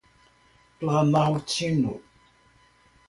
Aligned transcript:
Planaltino 0.79 2.01